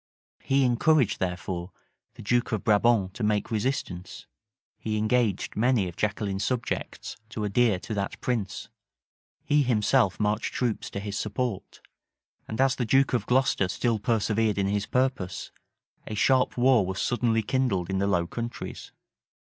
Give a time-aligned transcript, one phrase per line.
[0.41, 1.71] He encouraged, therefore,
[2.15, 4.25] the duke of Brabant to make resistance:
[4.79, 8.67] he engaged many of Jaqueline's subjects to adhere to that prince:
[9.45, 11.81] he himself marched troops to his support:
[12.47, 15.51] and as the duke of Glocester still persevered in his purpose,
[16.07, 18.91] a sharp war was suddenly kindled in the Low Countries.